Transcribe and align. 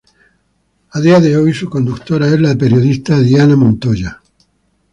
A 0.93 0.99
día 0.99 1.19
de 1.19 1.37
hoy 1.37 1.53
su 1.53 1.69
conductora 1.69 2.25
es 2.27 2.41
la 2.41 2.55
periodista 2.55 3.19
Diana 3.19 3.55
Montoya. 3.55 4.19